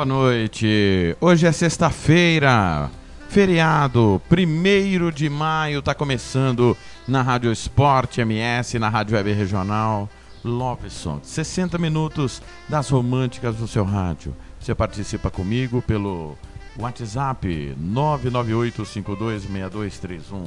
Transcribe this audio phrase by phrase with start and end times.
[0.00, 1.14] Boa noite.
[1.20, 2.90] Hoje é sexta-feira,
[3.28, 6.74] feriado, 1 de maio, tá começando
[7.06, 10.08] na Rádio Esporte MS, na Rádio Web Regional.
[10.42, 14.34] Love Song, 60 minutos das românticas do seu rádio.
[14.58, 16.34] Você participa comigo pelo
[16.78, 20.44] WhatsApp 998526231.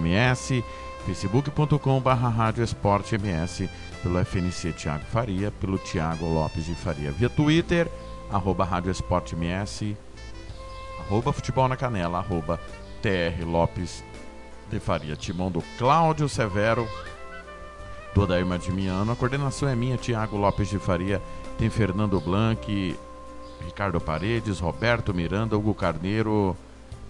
[0.00, 0.64] ms,
[1.06, 2.52] facebook.com barra
[4.02, 7.88] pelo FNC Tiago Faria, pelo Tiago Lopes de Faria, via Twitter,
[8.28, 9.96] arroba rádio esporte ms,
[10.98, 12.60] arroba futebol na canela, arroba
[13.00, 14.02] TR Lopes
[14.68, 16.88] de Faria, timão do Cláudio Severo,
[18.14, 21.20] do Odair Madimiano, a coordenação é minha, Tiago Lopes de Faria,
[21.58, 22.96] tem Fernando Blanc,
[23.64, 26.56] Ricardo Paredes, Roberto Miranda, Hugo Carneiro,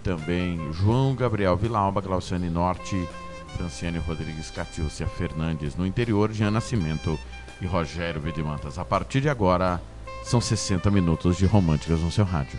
[0.02, 3.08] também João Gabriel Villalba, Glauciane Norte,
[3.56, 7.18] Franciane Rodrigues Catiúcia Fernandes no interior, Jean Nascimento
[7.60, 8.78] e Rogério Vidimantas.
[8.78, 9.80] A partir de agora,
[10.24, 12.58] são 60 minutos de românticas no seu rádio.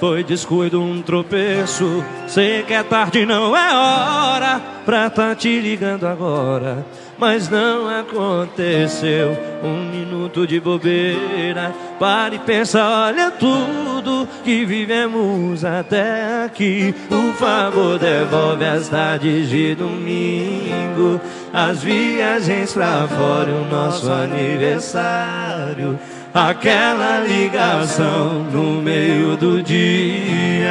[0.00, 2.02] foi descuido, um tropeço.
[2.26, 6.84] Sei que é tarde, não é hora pra tá te ligando agora.
[7.18, 11.74] Mas não aconteceu, um minuto de bobeira.
[11.98, 16.94] Pare e pensa, olha tudo que vivemos até aqui.
[17.10, 21.20] Por favor, devolve as tardes de domingo,
[21.52, 25.98] as viagens pra fora, o nosso aniversário.
[26.32, 30.70] Aquela ligação no meio do dia.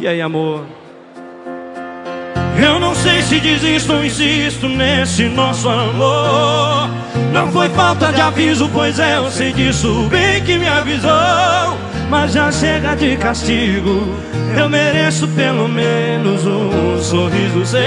[0.00, 0.66] E aí, amor?
[2.60, 6.90] Eu não sei se desisto ou insisto nesse nosso amor.
[7.32, 11.78] Não foi falta de aviso, pois é, eu sei disso bem que me avisou.
[12.10, 14.16] Mas já chega de castigo,
[14.58, 17.78] eu mereço pelo menos um sorriso seu.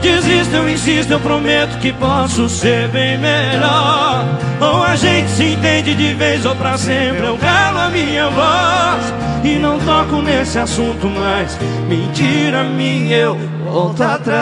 [0.00, 4.24] Desisto, eu insisto, eu prometo que posso ser bem melhor.
[4.60, 9.14] Ou a gente se entende de vez ou pra sempre, eu calo a minha voz.
[9.44, 11.58] E não toco nesse assunto mais.
[11.88, 14.40] Mentira minha, eu volto atrás.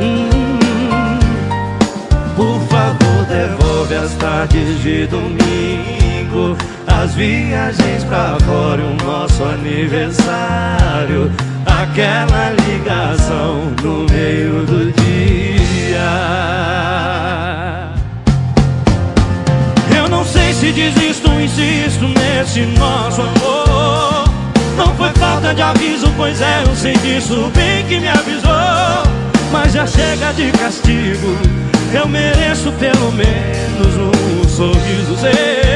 [0.00, 1.18] Hum,
[2.36, 6.56] Por favor, devolve as tardes de domingo,
[7.04, 11.30] as viagens pra fora, o nosso aniversário,
[11.66, 16.00] aquela ligação no meio do dia.
[19.94, 24.24] Eu não sei se desisto insisto nesse nosso amor.
[24.78, 28.50] Não foi falta de aviso, pois é, eu sei disso bem que me avisou.
[29.52, 31.36] Mas já chega de castigo,
[31.92, 35.74] eu mereço pelo menos um sorriso seu.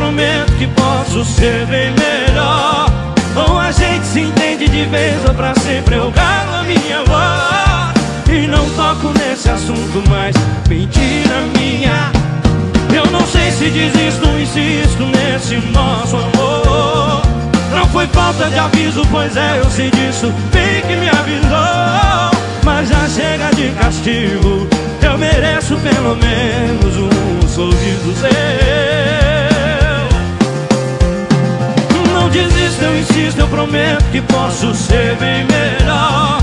[0.00, 2.86] prometo que posso ser bem melhor.
[3.36, 8.34] Ou a gente se entende de vez ou pra sempre eu calo a minha voz.
[8.34, 10.34] E não toco nesse assunto mais,
[10.68, 12.10] mentira minha.
[12.94, 17.22] Eu não sei se desisto, insisto nesse nosso amor.
[17.74, 22.40] Não foi falta de aviso, pois é, eu sei disso, bem que me avisou.
[22.64, 24.66] Mas já chega de castigo,
[25.02, 28.80] eu mereço pelo menos um sorriso seu
[32.30, 36.40] desisto, eu insisto, eu prometo que posso ser bem melhor.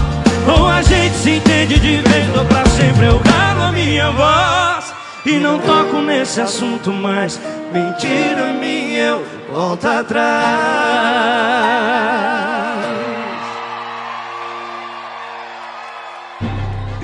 [0.48, 4.94] Ou a gente se entende de vez, ou pra sempre eu calo a minha voz.
[5.26, 7.40] E não toco nesse assunto mais.
[7.74, 10.88] Mentira minha, eu volto atrás.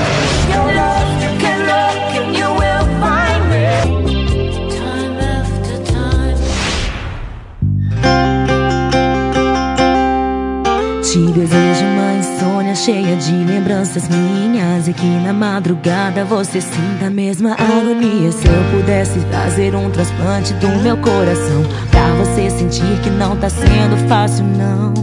[0.50, 3.71] Your love, you can look and you will find me.
[4.68, 6.35] Time after time.
[11.02, 17.11] Te desejo uma insônia cheia de lembranças minhas E que na madrugada você sinta a
[17.11, 21.62] mesma agonia Se eu pudesse fazer um transplante do meu coração
[22.06, 24.94] Pra você sentir que não tá sendo fácil não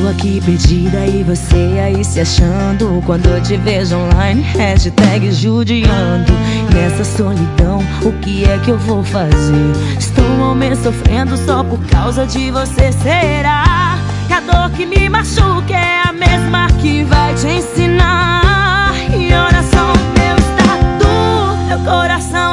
[0.00, 6.32] eu aqui perdida e você aí se achando Quando eu te vejo online, hashtag judiando
[6.72, 9.72] Nessa solidão, o que é que eu vou fazer?
[9.98, 13.98] Estou ao me sofrendo só por causa de você Será
[14.28, 18.94] que a dor que me machuca é a mesma que vai te ensinar?
[19.12, 22.49] E olha só o meu estado Meu coração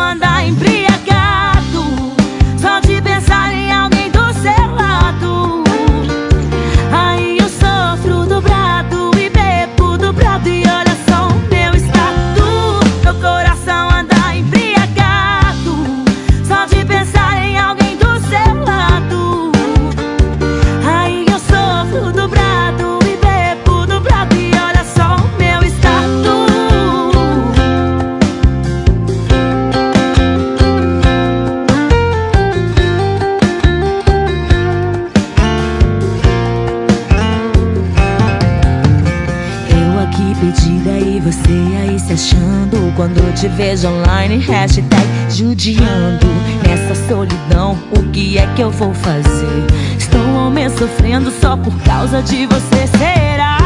[52.08, 53.58] causa de você Será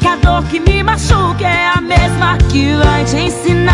[0.00, 3.73] que a dor que me machuca é a mesma que vai te ensinar?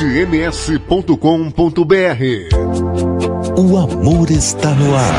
[0.00, 1.14] esportems.com.br
[3.58, 5.12] O amor está no ar.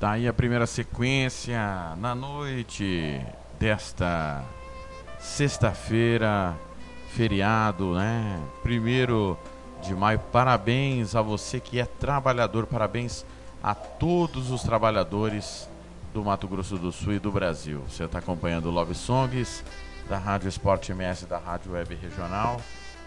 [0.00, 3.20] Tá aí a primeira sequência na noite
[3.58, 4.44] desta
[5.20, 6.56] sexta-feira,
[7.10, 8.40] feriado, né?
[8.64, 9.38] Primeiro
[9.80, 10.18] de maio.
[10.32, 13.24] Parabéns a você que é trabalhador, parabéns
[13.66, 15.68] a todos os trabalhadores
[16.14, 17.82] do Mato Grosso do Sul e do Brasil.
[17.88, 19.64] Você está acompanhando o Love Songs
[20.08, 22.60] da Rádio Esporte MS da Rádio Web Regional.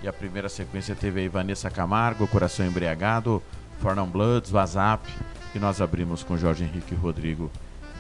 [0.03, 3.41] E a primeira sequência teve aí Vanessa Camargo, Coração Embriagado,
[3.79, 5.09] Fornão Bloods, WhatsApp.
[5.55, 7.49] E nós abrimos com Jorge Henrique Rodrigo,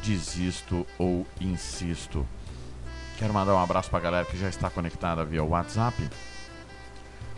[0.03, 2.27] Desisto ou Insisto.
[3.17, 6.09] Quero mandar um abraço para a galera que já está conectada via WhatsApp.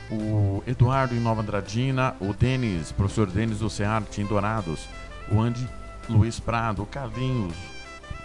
[0.10, 4.90] O Eduardo em Nova Andradina, o Denis, professor Denis do Cearte em Dourados,
[5.32, 5.68] o Andy
[6.10, 7.56] Luiz Prado, o Carlinhos,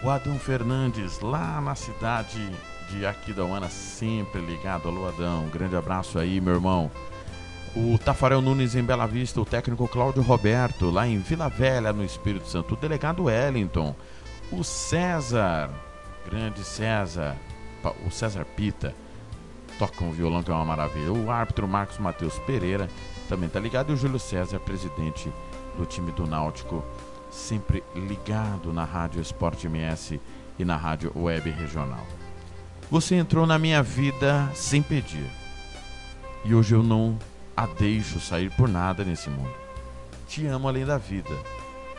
[0.02, 2.50] o Adão Fernandes, lá na cidade
[2.90, 4.88] de Aquidauana, sempre ligado.
[4.88, 6.90] Alô, Adão, um grande abraço aí, meu irmão.
[7.74, 12.04] O Tafarel Nunes em Bela Vista, o técnico Cláudio Roberto, lá em Vila Velha, no
[12.04, 13.94] Espírito Santo, o delegado Wellington,
[14.50, 15.70] o César,
[16.24, 17.36] grande César,
[18.06, 18.94] o César Pita,
[19.78, 21.12] toca um violão que é uma maravilha.
[21.12, 22.88] O árbitro Marcos Matheus Pereira
[23.28, 23.90] também tá ligado.
[23.90, 25.30] E o Júlio César, presidente
[25.76, 26.84] do time do Náutico,
[27.30, 30.20] sempre ligado na Rádio Esporte MS
[30.58, 32.06] e na Rádio Web Regional.
[32.90, 35.28] Você entrou na minha vida sem pedir.
[36.44, 37.18] E hoje eu não
[37.56, 39.54] a deixo sair por nada nesse mundo.
[40.28, 41.34] Te amo além da vida,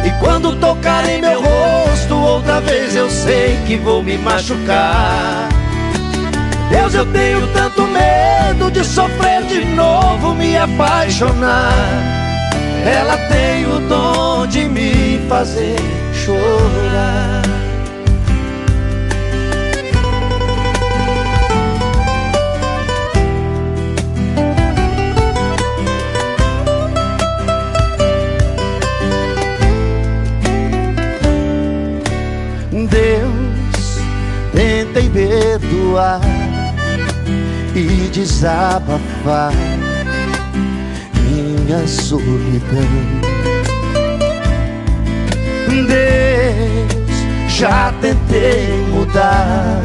[0.05, 1.98] E quando tocar em meu rosto
[2.39, 5.49] outra vez, eu sei que vou me machucar.
[6.69, 11.73] Deus, eu tenho tanto medo de sofrer de novo, me apaixonar.
[12.85, 15.75] Ela tem o dom de me fazer
[16.13, 17.58] chorar.
[35.89, 36.21] Perdoar
[37.75, 39.51] e desabafar
[41.23, 42.59] minha solidão.
[45.87, 49.81] Deus, já tentei mudar,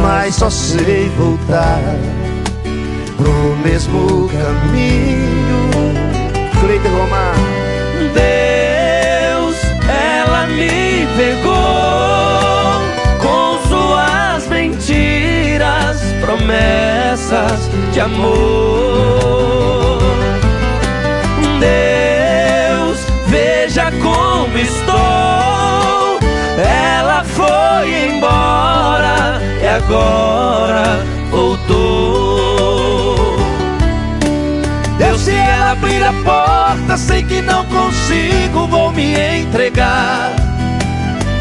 [0.00, 1.80] mas só sei voltar
[3.16, 5.70] pro mesmo caminho.
[6.60, 7.34] Cleiton Romar.
[8.14, 9.56] Deus,
[9.88, 12.13] ela me pegou
[16.34, 18.32] promessas de amor.
[21.60, 26.18] Deus, veja como estou.
[26.58, 33.14] Ela foi embora e agora voltou.
[34.98, 40.43] Deus, se ela abrir a porta, sei que não consigo, vou me entregar.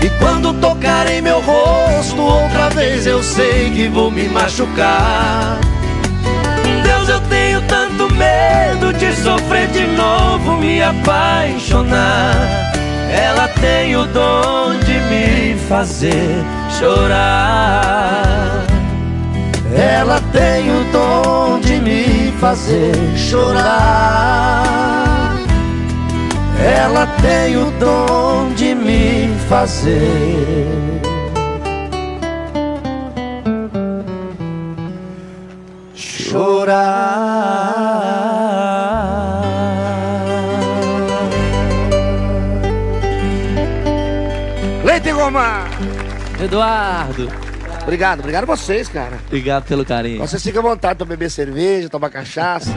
[0.03, 5.57] E quando tocar em meu rosto outra vez, eu sei que vou me machucar.
[6.83, 12.35] Deus, eu tenho tanto medo de sofrer de novo, me apaixonar.
[13.09, 16.43] Ela tem o dom de me fazer
[16.77, 18.65] chorar.
[19.73, 24.43] Ela tem o dom de me fazer chorar.
[26.63, 31.01] Ela tem o dom de me fazer
[43.13, 44.83] chorar.
[44.83, 45.69] Leite Gomar!
[46.43, 47.29] Eduardo,
[47.83, 49.17] Obrigado, obrigado a vocês, cara.
[49.27, 50.19] obrigado pelo carinho.
[50.19, 52.71] Vocês ficam à vontade pra beber cerveja, tomar cachaça.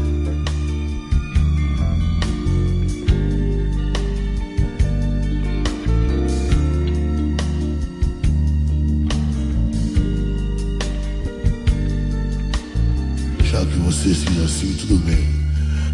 [13.85, 15.29] Você seja assim, tudo bem.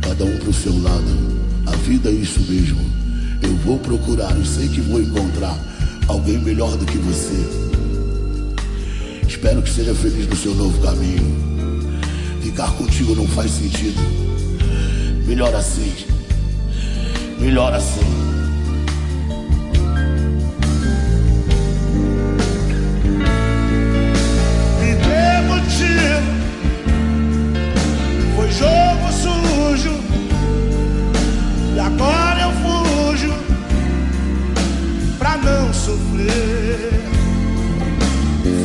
[0.02, 1.42] Cada um pro seu lado.
[1.68, 2.80] A vida é isso mesmo.
[3.42, 5.58] Eu vou procurar e sei que vou encontrar
[6.08, 7.36] alguém melhor do que você.
[9.28, 12.02] Espero que seja feliz no seu novo caminho.
[12.42, 14.00] Ficar contigo não faz sentido.
[15.28, 15.94] Melhor assim.
[17.40, 18.00] Melhor assim.
[24.80, 26.41] Me motivo Foi
[28.62, 29.96] jogo sujo.
[31.76, 33.34] E agora eu fujo
[35.18, 36.92] Pra não sofrer.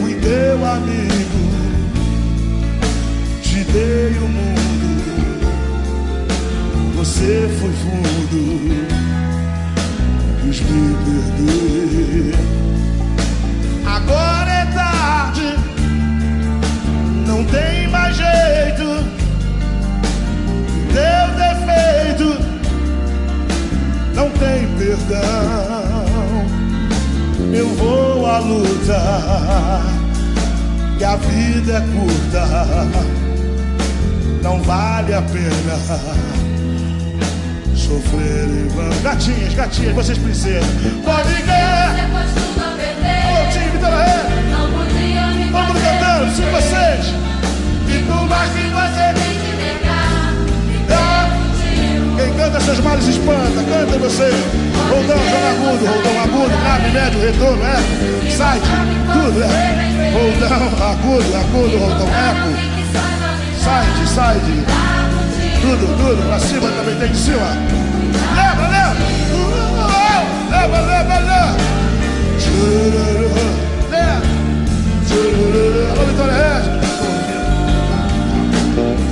[0.01, 1.41] Fui teu amigo
[3.43, 4.89] Te dei o mundo.
[6.97, 8.87] Você foi fundo
[10.43, 12.35] Quis me perder.
[13.87, 15.57] Agora é tarde
[17.27, 19.16] não tem mais jeito.
[20.97, 22.41] Teu defeito
[24.15, 26.47] não tem perdão.
[27.53, 29.83] Eu vou à luta,
[30.97, 32.47] que a vida é curta,
[34.43, 35.77] não vale a pena
[37.77, 39.03] sofrer em vão.
[39.03, 40.65] Gatinhas, gatinhas, vocês princesas,
[41.05, 41.29] pode.
[43.29, 44.23] Ô, time Vitória Ré.
[45.53, 47.15] Todo mundo cantando, sim, vocês.
[47.89, 48.66] E
[54.17, 54.31] você.
[54.89, 57.77] Roldão, joga agudo, roldão agudo, grave, médio, retorno, é.
[58.31, 58.67] Side,
[59.13, 59.47] tudo, é.
[60.13, 60.57] Roldão,
[60.91, 62.49] agudo, agudo, roldão, eco.
[63.59, 64.65] Side, side.
[65.61, 67.49] Tudo, tudo, pra cima também tem de cima.
[68.35, 68.97] Leva, leva.
[70.51, 71.57] Leva, leva, leva.
[75.93, 76.35] Alô, Vitória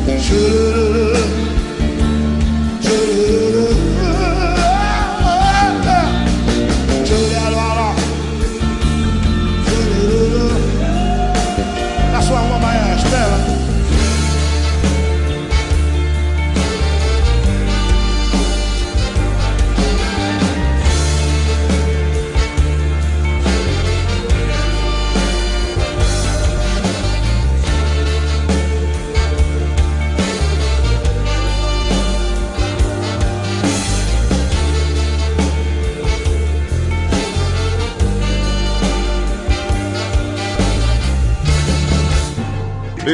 [0.07, 1.04] Regis.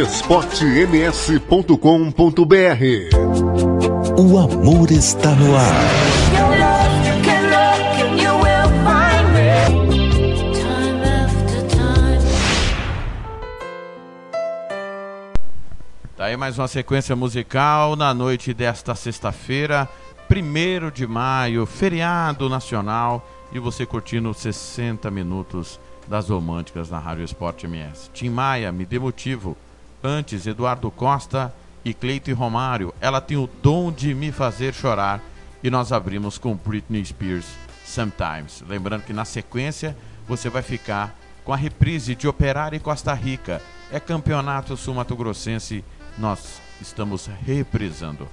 [0.01, 1.75] esportems.com.br
[4.17, 5.75] O amor está no ar.
[16.17, 19.87] Tá aí mais uma sequência musical na noite desta sexta-feira,
[20.31, 27.67] 1 de maio, feriado nacional, e você curtindo 60 minutos das românticas na Rádio Esporte
[27.67, 28.09] MS.
[28.15, 29.59] Tim Maia, me dê motivo.
[30.03, 32.95] Antes, Eduardo Costa e Cleito e Romário.
[33.01, 35.21] Ela tem o dom de me fazer chorar.
[35.63, 37.47] E nós abrimos com Britney Spears,
[37.85, 38.65] Sometimes.
[38.67, 43.61] Lembrando que na sequência você vai ficar com a reprise de Operário e Costa Rica.
[43.93, 45.85] É campeonato sul-mato-grossense.
[46.17, 48.27] Nós estamos reprisando.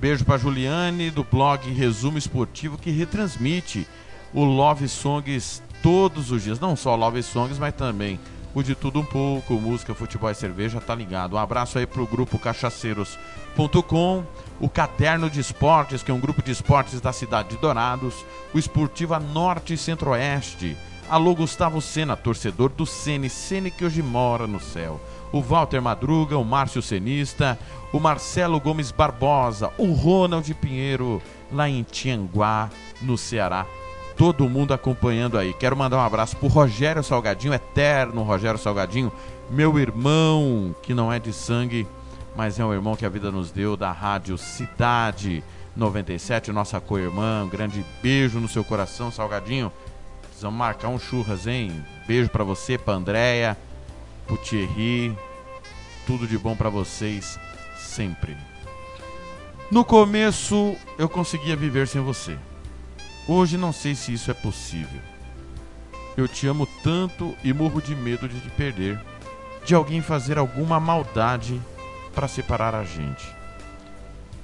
[0.00, 3.86] Beijo para Juliane do blog Resumo Esportivo que retransmite
[4.34, 6.58] o Love Songs todos os dias.
[6.58, 8.18] Não só Love Songs, mas também
[8.54, 11.34] o de tudo um pouco, música, futebol e cerveja, tá ligado.
[11.34, 14.24] Um abraço aí pro grupo cachaceiros.com,
[14.60, 18.58] o Caderno de Esportes, que é um grupo de esportes da cidade de Dourados, o
[18.58, 20.76] Esportiva Norte e Centro-Oeste.
[21.08, 25.00] Alô Gustavo Sena, torcedor do Sene, Sene que hoje mora no céu.
[25.32, 27.58] O Walter Madruga, o Márcio Senista,
[27.92, 33.66] o Marcelo Gomes Barbosa, o Ronald Pinheiro, lá em Tianguá, no Ceará
[34.16, 35.52] todo mundo acompanhando aí.
[35.54, 39.12] Quero mandar um abraço pro Rogério Salgadinho, eterno Rogério Salgadinho,
[39.50, 41.86] meu irmão, que não é de sangue,
[42.36, 45.42] mas é um irmão que a vida nos deu, da Rádio Cidade
[45.76, 47.44] 97, nossa co-irmã.
[47.44, 49.72] Um grande beijo no seu coração, Salgadinho.
[50.22, 51.84] Precisamos marcar um churras, hein?
[52.06, 53.56] Beijo para você, pra Andréia,
[54.26, 55.16] pro Thierry.
[56.06, 57.38] Tudo de bom para vocês
[57.76, 58.36] sempre.
[59.70, 62.36] No começo eu conseguia viver sem você.
[63.26, 65.00] Hoje não sei se isso é possível.
[66.16, 69.00] Eu te amo tanto e morro de medo de te perder,
[69.64, 71.60] de alguém fazer alguma maldade
[72.14, 73.24] para separar a gente.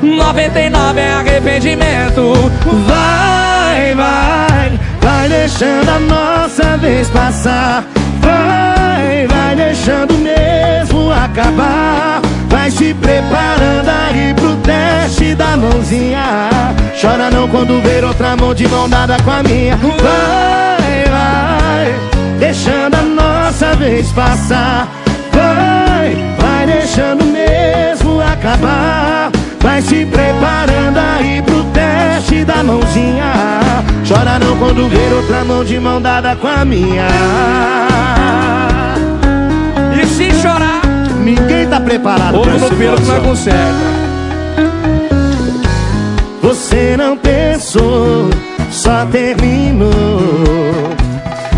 [0.00, 2.32] 99 é arrependimento.
[2.86, 4.53] Vai, vai,
[5.04, 7.84] vai deixando a nossa vez passar.
[8.20, 12.22] Vai, vai deixando mesmo acabar.
[12.48, 16.48] Vai se preparando aí pro teste da mãozinha.
[17.00, 19.76] Chora não quando ver outra mão de mão dada com a minha.
[19.76, 24.88] Vai, vai, deixando a nossa vez passar.
[25.32, 29.33] Vai, vai deixando mesmo acabar.
[29.64, 33.32] Vai se preparando aí pro teste da mãozinha.
[34.06, 37.08] Chora não quando ver outra mão de mão dada com a minha.
[40.00, 40.82] E se chorar,
[41.18, 43.24] Ninguém tá preparado ovo pra no pelo que não situação.
[43.24, 44.04] conserta.
[46.42, 48.28] Você não pensou,
[48.70, 49.88] só terminou.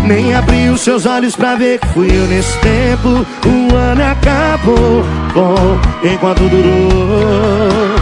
[0.07, 3.25] Nem abriu seus olhos pra ver que fui eu nesse tempo.
[3.45, 7.93] O ano acabou, bom, enquanto durou.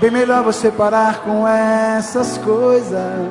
[0.00, 3.28] Bem melhor você parar com essas coisas.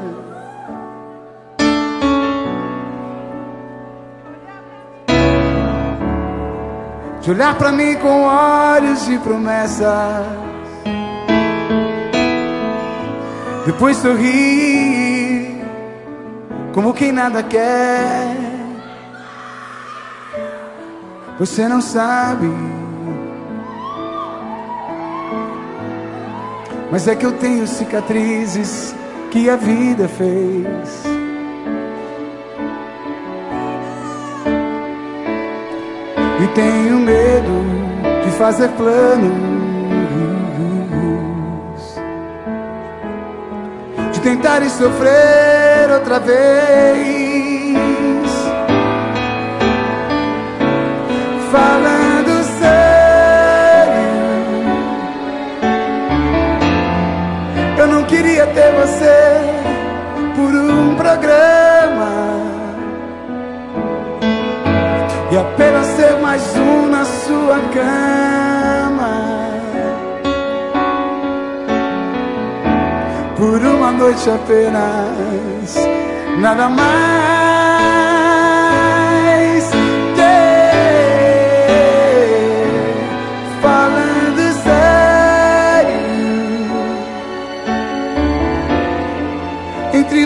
[7.21, 10.25] De olhar pra mim com olhos de promessas.
[13.65, 15.63] Depois sorrir,
[16.73, 18.35] como quem nada quer.
[21.39, 22.78] Você não sabe.
[26.91, 28.95] Mas é que eu tenho cicatrizes
[29.31, 31.03] que a vida fez.
[36.41, 37.65] E tenho medo
[38.23, 39.59] de fazer planos.
[44.11, 47.19] De tentar e sofrer outra vez.
[51.51, 51.98] falando
[58.21, 59.15] queria ter você
[60.35, 62.11] por um programa
[65.31, 69.13] e apenas ser mais um na sua cama.
[73.37, 75.77] Por uma noite apenas,
[76.41, 77.68] nada mais.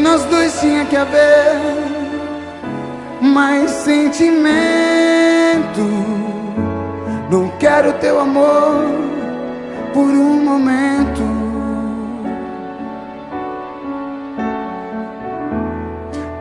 [0.04, 1.56] Nós dois tinha que haver
[3.22, 4.34] mais sentimento.
[7.32, 8.84] Não quero teu amor
[9.94, 11.24] por um momento.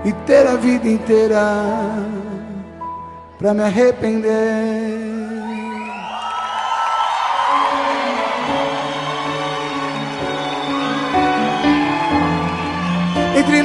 [0.04, 1.40] E ter a vida inteira
[3.38, 4.91] pra me arrepender.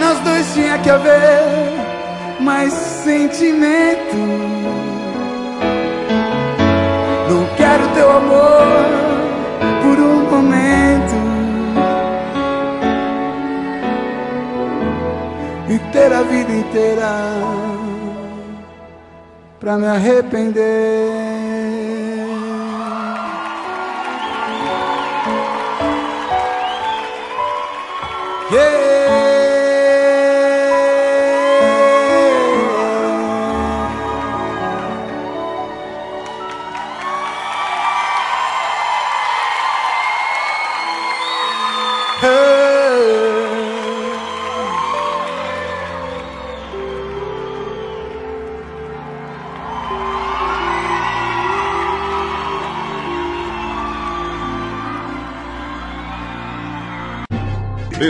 [0.07, 1.41] Nós dois tinha que haver
[2.39, 4.15] mais sentimento.
[7.29, 8.85] Não quero teu amor
[9.81, 11.17] por um momento.
[15.69, 17.11] E ter a vida inteira
[19.59, 21.16] pra me arrepender.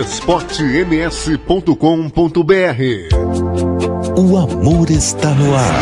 [0.08, 1.76] esportems.com.br
[4.18, 5.74] O amor está no ar.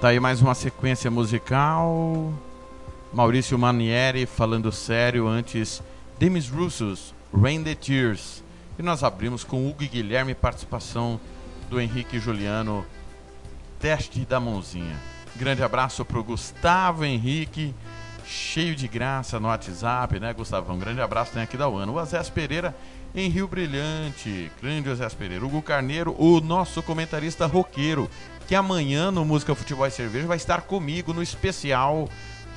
[0.00, 2.32] Tá aí mais uma sequência musical.
[3.12, 5.82] Maurício Manieri falando sério antes
[6.16, 8.42] Demis Russos, Rain the Tears.
[8.78, 11.20] E nós abrimos com Hugo e Guilherme, participação
[11.70, 12.84] do Henrique Juliano,
[13.78, 14.96] Teste da Mãozinha.
[15.34, 17.74] Grande abraço pro Gustavo Henrique,
[18.24, 20.78] cheio de graça no WhatsApp, né, Gustavão?
[20.78, 21.92] Grande abraço tem aqui da UANA.
[21.92, 22.74] O Azés Pereira
[23.14, 25.44] em Rio Brilhante, grande Azés Pereira.
[25.44, 28.10] Hugo Carneiro, o nosso comentarista roqueiro,
[28.46, 32.08] que amanhã no Música Futebol e Cerveja vai estar comigo no especial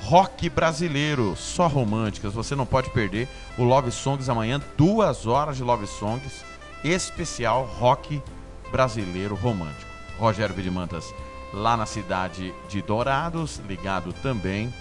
[0.02, 2.32] Rock Brasileiro, só românticas.
[2.32, 3.28] Você não pode perder
[3.58, 6.44] o Love Songs amanhã, duas horas de Love Songs,
[6.82, 8.22] especial Rock
[8.70, 9.90] Brasileiro Romântico.
[10.18, 11.14] Rogério Vidimantas,
[11.52, 14.72] lá na cidade de Dourados, ligado também.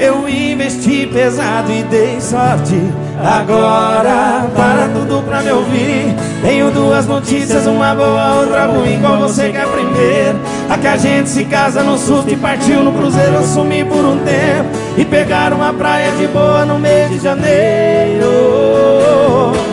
[0.01, 2.83] Eu investi pesado e dei sorte.
[3.17, 6.17] Agora, para tudo pra me ouvir.
[6.43, 8.99] Tenho duas notícias, uma boa, outra ruim.
[9.01, 10.41] Qual você quer primeiro?
[10.69, 13.35] A que a gente se casa no susto e partiu no cruzeiro.
[13.35, 18.31] Eu sumi por um tempo e pegaram uma praia de boa no mês de janeiro.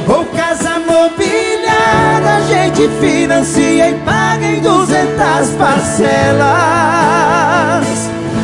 [0.08, 6.42] Ou casa mobiliada, a gente financia e paga em 200 parcelas.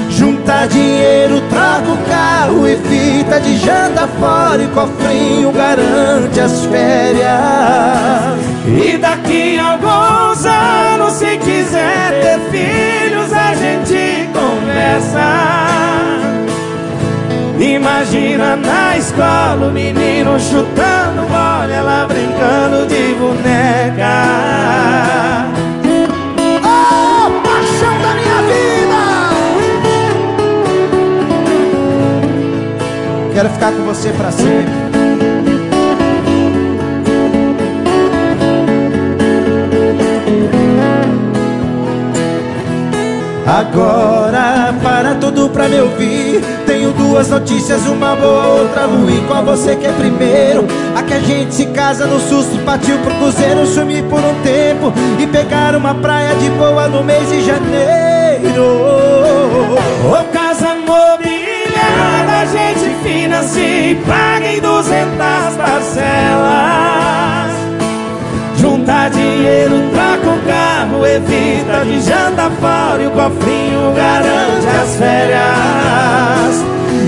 [0.10, 7.28] Junta dinheiro, troca o carro e fita de janta fora e cofrinho garante as férias.
[8.66, 15.57] E daqui a alguns anos, se quiser ter filhos, a gente conversa.
[17.78, 24.16] Imagina na escola o menino chutando bola, ela brincando de boneca.
[26.64, 29.02] Oh, paixão da minha vida!
[33.32, 34.74] Quero ficar com você pra sempre.
[43.46, 44.17] Agora,
[45.32, 50.66] tudo pra me ouvir Tenho duas notícias, uma boa, outra ruim Qual você quer primeiro?
[50.96, 54.94] A que a gente se casa no susto Partiu pro cruzeiro, sumir por um tempo
[55.20, 58.64] E pegar uma praia de boa no mês de janeiro
[60.06, 65.18] Ô casa mobiliada, gente financia e paga em 200
[65.58, 67.57] parcelas.
[68.88, 76.64] Junta dinheiro, troca o carro, evita de janta fora e o cofrinho garante as férias.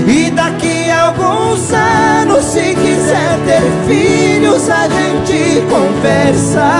[0.06, 6.70] E daqui a alguns anos, se quiser ter filhos, a gente conversa.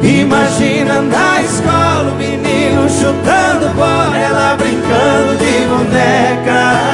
[0.00, 6.93] Imagina na escola o menino chutando bola, ela brincando de boneca.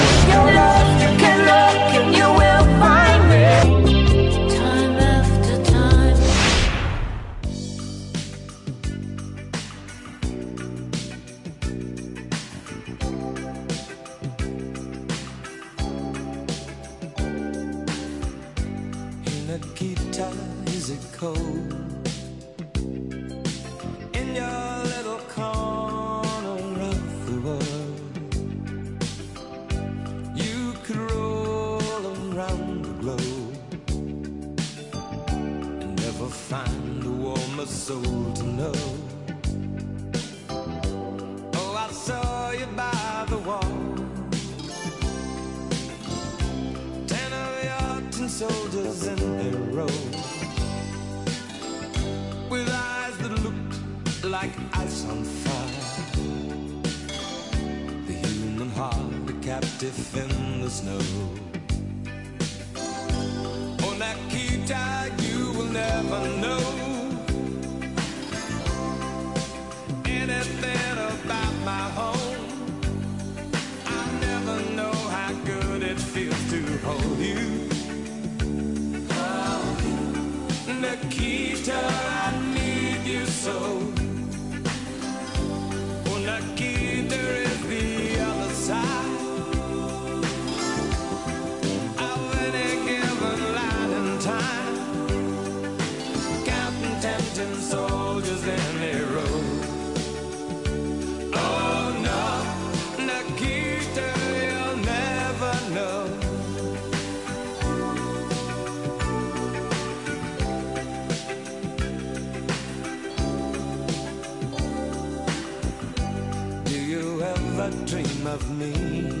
[117.91, 119.20] Dream of me?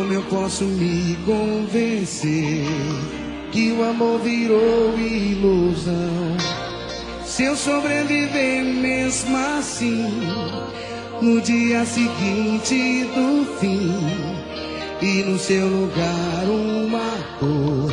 [0.00, 2.64] Como eu posso me convencer
[3.52, 6.38] que o amor virou ilusão?
[7.22, 10.10] Se eu sobreviver mesmo assim,
[11.20, 13.92] no dia seguinte do fim,
[15.02, 17.92] e no seu lugar uma cor,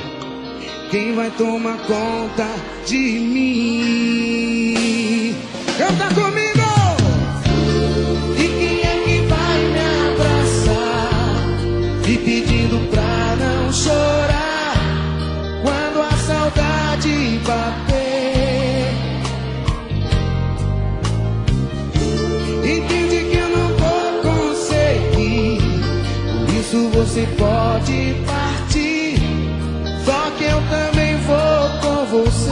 [0.90, 2.48] quem vai tomar conta
[2.86, 4.76] de mim?
[5.78, 6.47] Canta comigo!
[12.78, 14.74] Pedindo pra não chorar
[15.64, 18.92] quando a saudade bater.
[22.64, 25.60] Entende que eu não vou conseguir,
[26.46, 29.18] por isso você pode partir.
[30.06, 32.47] Só que eu também vou com você.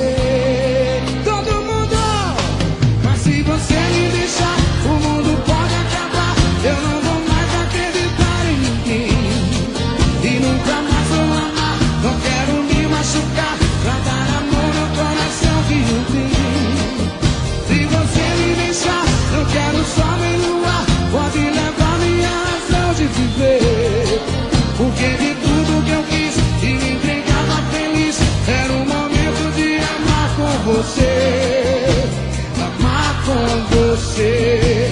[33.96, 34.90] Você.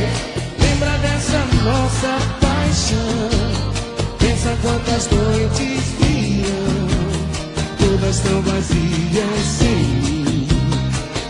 [0.59, 3.29] Lembra dessa nossa paixão.
[4.19, 6.87] Pensa quantas noites viam,
[7.79, 10.47] todas tão vazias sem mim.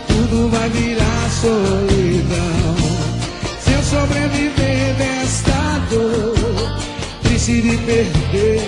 [0.06, 2.76] Tudo vai virar solidão.
[3.60, 6.78] Se eu sobreviver desta dor,
[7.24, 8.60] triste de perder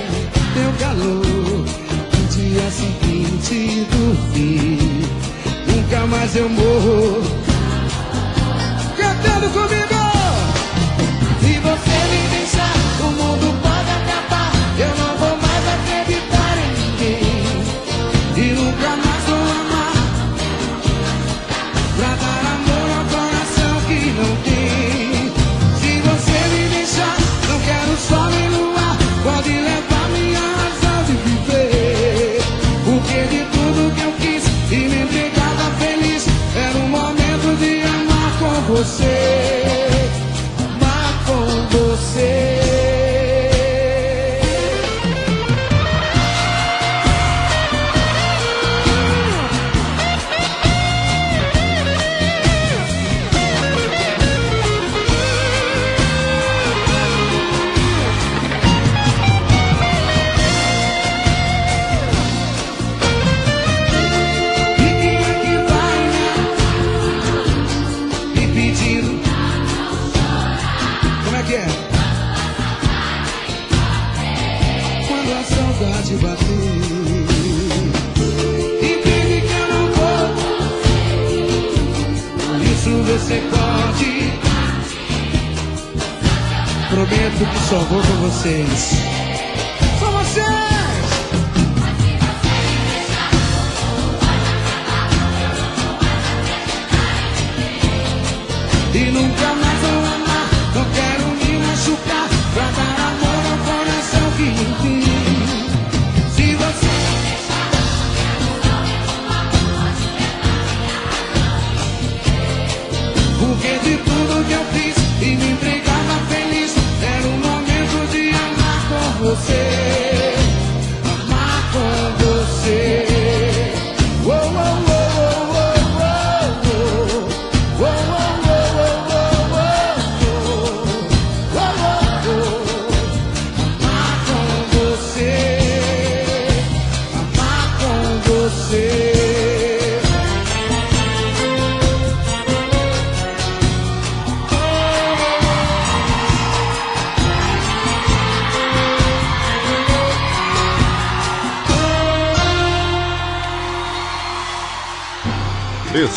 [0.55, 1.65] teu calor.
[2.13, 4.79] No dia seguinte do fim,
[5.69, 7.46] nunca mais eu morro.
[9.27, 9.86] Cantando comigo!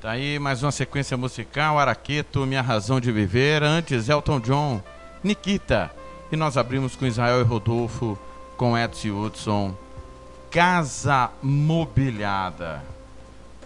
[0.00, 3.62] Tá aí mais uma sequência musical, Araqueto, Minha Razão de Viver.
[3.62, 4.80] Antes, Elton John,
[5.22, 5.90] Nikita.
[6.32, 8.18] E nós abrimos com Israel e Rodolfo,
[8.56, 9.74] com Edson Hudson,
[10.50, 12.97] Casa Mobiliada.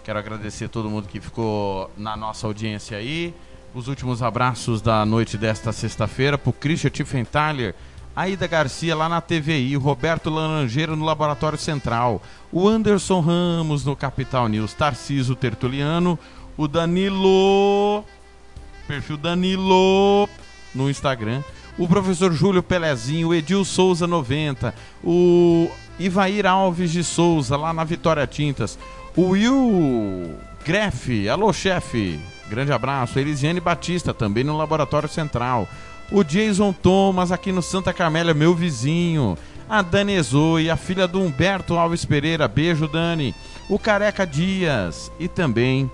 [0.04, 3.32] Quero agradecer todo mundo que ficou na nossa audiência aí.
[3.72, 7.72] Os últimos abraços da noite desta sexta-feira pro Christian Tiffenthaler,
[8.14, 13.94] Aida Garcia lá na TVI, o Roberto Laranjeiro no Laboratório Central, o Anderson Ramos no
[13.94, 16.18] Capital News, Tarciso Tertuliano,
[16.56, 18.04] o Danilo,
[18.88, 20.28] perfil Danilo
[20.74, 21.42] no Instagram,
[21.78, 27.84] o professor Júlio Pelezinho, o Edil Souza 90, o Ivair Alves de Souza lá na
[27.84, 28.78] Vitória Tintas,
[29.16, 35.68] o Will Greff, alô chefe, grande abraço, Elisiane Batista também no Laboratório Central,
[36.10, 39.36] o Jason Thomas aqui no Santa Carmélia, meu vizinho,
[39.68, 43.34] a Dani Ezoe, a filha do Humberto Alves Pereira, beijo Dani,
[43.68, 45.90] o Careca Dias e também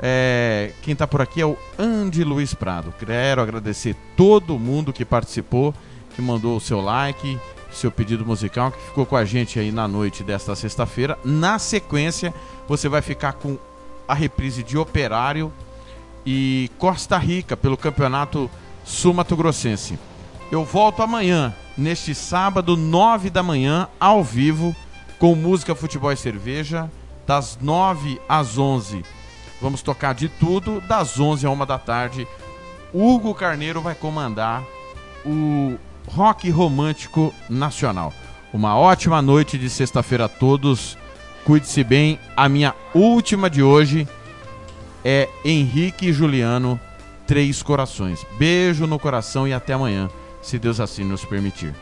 [0.00, 2.92] é, quem está por aqui é o Andy Luiz Prado.
[2.98, 5.72] Quero agradecer todo mundo que participou,
[6.16, 7.38] que mandou o seu like,
[7.76, 11.18] seu pedido musical, que ficou com a gente aí na noite desta sexta-feira.
[11.24, 12.32] Na sequência,
[12.68, 13.58] você vai ficar com
[14.06, 15.52] a reprise de Operário
[16.24, 18.50] e Costa Rica pelo Campeonato
[18.84, 19.98] Sul-Mato Grossense.
[20.50, 24.74] Eu volto amanhã, neste sábado, 9 da manhã, ao vivo,
[25.18, 26.90] com música, futebol e cerveja,
[27.26, 29.04] das 9 às 11.
[29.60, 32.26] Vamos tocar de tudo, das 11 à 1 da tarde.
[32.92, 34.62] Hugo Carneiro vai comandar
[35.24, 38.12] o Rock Romântico Nacional.
[38.52, 40.98] Uma ótima noite de sexta-feira a todos.
[41.44, 42.18] Cuide-se bem.
[42.36, 44.06] A minha última de hoje
[45.04, 46.78] é Henrique e Juliano,
[47.26, 48.24] Três Corações.
[48.38, 50.08] Beijo no coração e até amanhã,
[50.40, 51.74] se Deus assim nos permitir.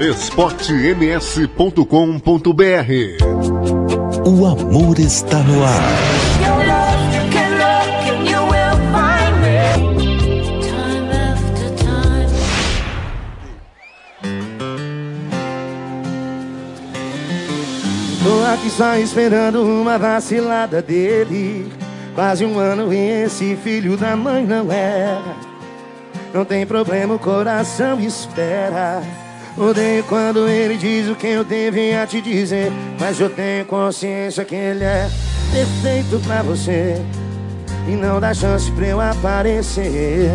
[0.00, 1.82] esportems.com.br
[4.24, 6.27] O amor está no ar.
[18.28, 21.72] Tô aqui só esperando uma vacilada dele.
[22.14, 25.34] Quase um ano e esse filho da mãe não erra.
[26.34, 29.00] Não tem problema, o coração espera.
[29.56, 32.70] Odeio quando ele diz o que eu devia te dizer.
[33.00, 35.08] Mas eu tenho consciência que ele é
[35.50, 37.02] perfeito pra você.
[37.88, 40.30] E não dá chance pra eu aparecer.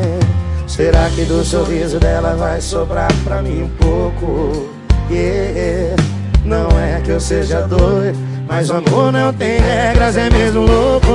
[0.65, 4.67] Será que do sorriso dela vai sobrar pra mim um pouco?
[5.11, 6.22] Yeah.
[6.45, 8.17] Não é que eu seja doido,
[8.47, 11.07] mas o amor não tem regras, é mesmo louco.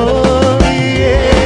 [0.65, 1.39] Yeah.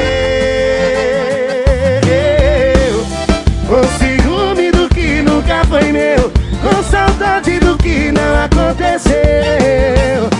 [3.66, 6.30] Com ciúme do que nunca foi meu,
[6.62, 10.31] com saudade do que não aconteceu.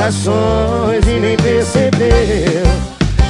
[0.00, 2.64] Corações e nem percebeu.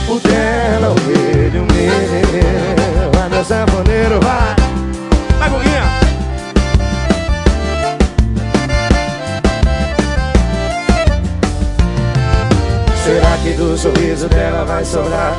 [0.08, 3.10] O dela, o dele, o meu.
[3.12, 4.54] Vai, meu sanfoneiro, vai.
[5.38, 5.82] Vai, Guguinha.
[13.04, 15.29] Será que do sorriso dela vai sobrar